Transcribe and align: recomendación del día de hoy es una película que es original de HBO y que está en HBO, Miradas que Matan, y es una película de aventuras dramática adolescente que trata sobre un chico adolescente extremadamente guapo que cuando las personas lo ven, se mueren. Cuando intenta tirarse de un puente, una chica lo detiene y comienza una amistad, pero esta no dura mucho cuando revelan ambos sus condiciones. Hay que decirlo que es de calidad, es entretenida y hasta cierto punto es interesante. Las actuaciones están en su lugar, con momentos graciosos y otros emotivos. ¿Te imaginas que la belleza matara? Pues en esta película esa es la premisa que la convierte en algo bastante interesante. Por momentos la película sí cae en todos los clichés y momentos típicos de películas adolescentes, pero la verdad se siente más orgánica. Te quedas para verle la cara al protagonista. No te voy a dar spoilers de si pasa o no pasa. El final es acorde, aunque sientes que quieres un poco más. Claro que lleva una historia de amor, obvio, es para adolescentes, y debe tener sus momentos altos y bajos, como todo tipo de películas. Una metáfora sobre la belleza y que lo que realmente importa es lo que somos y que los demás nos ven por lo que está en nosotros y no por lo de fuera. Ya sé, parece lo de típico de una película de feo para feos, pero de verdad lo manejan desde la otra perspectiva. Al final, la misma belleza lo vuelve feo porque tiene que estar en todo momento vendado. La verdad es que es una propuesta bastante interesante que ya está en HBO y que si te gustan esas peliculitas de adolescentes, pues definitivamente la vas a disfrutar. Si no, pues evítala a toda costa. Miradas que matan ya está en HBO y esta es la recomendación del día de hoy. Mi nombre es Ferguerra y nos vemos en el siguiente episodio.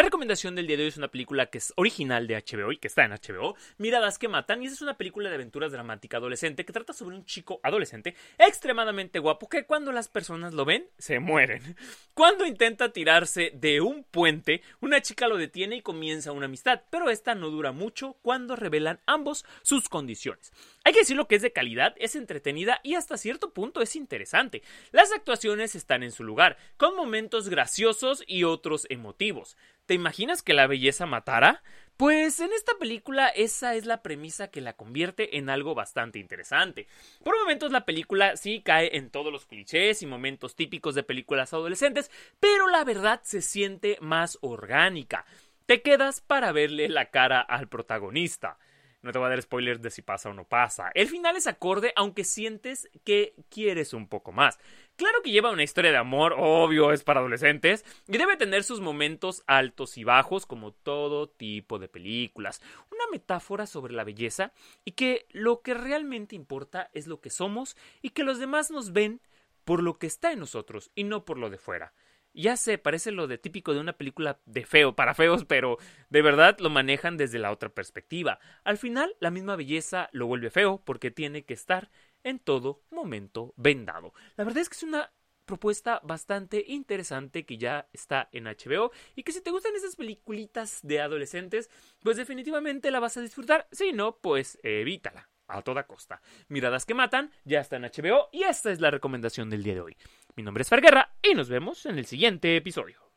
recomendación 0.00 0.54
del 0.54 0.66
día 0.66 0.78
de 0.78 0.84
hoy 0.84 0.88
es 0.88 0.96
una 0.96 1.08
película 1.08 1.50
que 1.50 1.58
es 1.58 1.74
original 1.76 2.26
de 2.26 2.36
HBO 2.36 2.72
y 2.72 2.78
que 2.78 2.88
está 2.88 3.04
en 3.04 3.10
HBO, 3.10 3.56
Miradas 3.76 4.18
que 4.18 4.26
Matan, 4.26 4.62
y 4.62 4.66
es 4.66 4.80
una 4.80 4.96
película 4.96 5.28
de 5.28 5.34
aventuras 5.34 5.70
dramática 5.70 6.16
adolescente 6.16 6.64
que 6.64 6.72
trata 6.72 6.94
sobre 6.94 7.14
un 7.14 7.26
chico 7.26 7.60
adolescente 7.62 8.16
extremadamente 8.38 9.18
guapo 9.18 9.50
que 9.50 9.66
cuando 9.66 9.92
las 9.92 10.08
personas 10.08 10.54
lo 10.54 10.64
ven, 10.64 10.86
se 10.96 11.18
mueren. 11.18 11.76
Cuando 12.14 12.44
intenta 12.44 12.92
tirarse 12.92 13.52
de 13.54 13.80
un 13.80 14.04
puente, 14.04 14.60
una 14.80 15.00
chica 15.00 15.28
lo 15.28 15.38
detiene 15.38 15.76
y 15.76 15.82
comienza 15.82 16.32
una 16.32 16.44
amistad, 16.44 16.82
pero 16.90 17.08
esta 17.08 17.34
no 17.34 17.48
dura 17.48 17.72
mucho 17.72 18.18
cuando 18.20 18.54
revelan 18.54 19.00
ambos 19.06 19.46
sus 19.62 19.88
condiciones. 19.88 20.52
Hay 20.84 20.92
que 20.92 20.98
decirlo 20.98 21.26
que 21.26 21.36
es 21.36 21.42
de 21.42 21.54
calidad, 21.54 21.94
es 21.96 22.14
entretenida 22.14 22.80
y 22.82 22.96
hasta 22.96 23.16
cierto 23.16 23.54
punto 23.54 23.80
es 23.80 23.96
interesante. 23.96 24.62
Las 24.90 25.10
actuaciones 25.10 25.74
están 25.74 26.02
en 26.02 26.12
su 26.12 26.22
lugar, 26.22 26.58
con 26.76 26.94
momentos 26.96 27.48
graciosos 27.48 28.22
y 28.26 28.44
otros 28.44 28.86
emotivos. 28.90 29.56
¿Te 29.86 29.94
imaginas 29.94 30.42
que 30.42 30.52
la 30.52 30.66
belleza 30.66 31.06
matara? 31.06 31.62
Pues 32.02 32.40
en 32.40 32.52
esta 32.52 32.72
película 32.80 33.28
esa 33.28 33.76
es 33.76 33.86
la 33.86 34.02
premisa 34.02 34.48
que 34.48 34.60
la 34.60 34.72
convierte 34.72 35.38
en 35.38 35.48
algo 35.48 35.76
bastante 35.76 36.18
interesante. 36.18 36.88
Por 37.22 37.38
momentos 37.38 37.70
la 37.70 37.84
película 37.84 38.36
sí 38.36 38.60
cae 38.60 38.96
en 38.96 39.08
todos 39.08 39.32
los 39.32 39.46
clichés 39.46 40.02
y 40.02 40.06
momentos 40.06 40.56
típicos 40.56 40.96
de 40.96 41.04
películas 41.04 41.52
adolescentes, 41.52 42.10
pero 42.40 42.66
la 42.66 42.82
verdad 42.82 43.20
se 43.22 43.40
siente 43.40 43.98
más 44.00 44.36
orgánica. 44.40 45.26
Te 45.66 45.80
quedas 45.80 46.20
para 46.20 46.50
verle 46.50 46.88
la 46.88 47.10
cara 47.10 47.40
al 47.40 47.68
protagonista. 47.68 48.58
No 49.02 49.10
te 49.10 49.18
voy 49.18 49.26
a 49.26 49.30
dar 49.30 49.42
spoilers 49.42 49.82
de 49.82 49.90
si 49.90 50.00
pasa 50.00 50.30
o 50.30 50.34
no 50.34 50.44
pasa. 50.44 50.92
El 50.94 51.08
final 51.08 51.36
es 51.36 51.48
acorde, 51.48 51.92
aunque 51.96 52.22
sientes 52.22 52.88
que 53.04 53.34
quieres 53.50 53.94
un 53.94 54.06
poco 54.06 54.30
más. 54.30 54.60
Claro 54.94 55.22
que 55.22 55.32
lleva 55.32 55.50
una 55.50 55.64
historia 55.64 55.90
de 55.90 55.96
amor, 55.96 56.36
obvio, 56.38 56.92
es 56.92 57.02
para 57.02 57.18
adolescentes, 57.18 57.84
y 58.06 58.16
debe 58.16 58.36
tener 58.36 58.62
sus 58.62 58.80
momentos 58.80 59.42
altos 59.48 59.98
y 59.98 60.04
bajos, 60.04 60.46
como 60.46 60.72
todo 60.72 61.28
tipo 61.28 61.80
de 61.80 61.88
películas. 61.88 62.62
Una 62.92 63.04
metáfora 63.10 63.66
sobre 63.66 63.92
la 63.92 64.04
belleza 64.04 64.52
y 64.84 64.92
que 64.92 65.26
lo 65.30 65.62
que 65.62 65.74
realmente 65.74 66.36
importa 66.36 66.88
es 66.92 67.08
lo 67.08 67.20
que 67.20 67.30
somos 67.30 67.76
y 68.02 68.10
que 68.10 68.22
los 68.22 68.38
demás 68.38 68.70
nos 68.70 68.92
ven 68.92 69.20
por 69.64 69.82
lo 69.82 69.98
que 69.98 70.06
está 70.06 70.30
en 70.30 70.38
nosotros 70.38 70.92
y 70.94 71.04
no 71.04 71.24
por 71.24 71.38
lo 71.38 71.50
de 71.50 71.58
fuera. 71.58 71.92
Ya 72.34 72.56
sé, 72.56 72.78
parece 72.78 73.12
lo 73.12 73.26
de 73.26 73.38
típico 73.38 73.74
de 73.74 73.80
una 73.80 73.92
película 73.92 74.40
de 74.46 74.64
feo 74.64 74.96
para 74.96 75.14
feos, 75.14 75.44
pero 75.44 75.76
de 76.08 76.22
verdad 76.22 76.56
lo 76.60 76.70
manejan 76.70 77.16
desde 77.16 77.38
la 77.38 77.50
otra 77.50 77.68
perspectiva. 77.68 78.38
Al 78.64 78.78
final, 78.78 79.14
la 79.20 79.30
misma 79.30 79.56
belleza 79.56 80.08
lo 80.12 80.26
vuelve 80.26 80.50
feo 80.50 80.82
porque 80.84 81.10
tiene 81.10 81.44
que 81.44 81.54
estar 81.54 81.90
en 82.24 82.38
todo 82.38 82.82
momento 82.90 83.52
vendado. 83.56 84.14
La 84.36 84.44
verdad 84.44 84.62
es 84.62 84.68
que 84.68 84.76
es 84.76 84.82
una 84.82 85.12
propuesta 85.44 86.00
bastante 86.04 86.64
interesante 86.68 87.44
que 87.44 87.58
ya 87.58 87.88
está 87.92 88.28
en 88.32 88.46
HBO 88.46 88.92
y 89.14 89.22
que 89.22 89.32
si 89.32 89.40
te 89.42 89.50
gustan 89.50 89.74
esas 89.74 89.96
peliculitas 89.96 90.80
de 90.82 91.00
adolescentes, 91.00 91.68
pues 92.00 92.16
definitivamente 92.16 92.90
la 92.90 93.00
vas 93.00 93.16
a 93.16 93.20
disfrutar. 93.20 93.68
Si 93.72 93.92
no, 93.92 94.16
pues 94.16 94.58
evítala 94.62 95.28
a 95.48 95.62
toda 95.62 95.86
costa. 95.86 96.22
Miradas 96.48 96.86
que 96.86 96.94
matan 96.94 97.30
ya 97.44 97.60
está 97.60 97.76
en 97.76 97.84
HBO 97.84 98.28
y 98.32 98.44
esta 98.44 98.70
es 98.70 98.80
la 98.80 98.90
recomendación 98.90 99.50
del 99.50 99.62
día 99.62 99.74
de 99.74 99.80
hoy. 99.80 99.96
Mi 100.34 100.42
nombre 100.42 100.62
es 100.62 100.70
Ferguerra 100.70 101.14
y 101.22 101.34
nos 101.34 101.50
vemos 101.50 101.84
en 101.84 101.98
el 101.98 102.06
siguiente 102.06 102.56
episodio. 102.56 103.11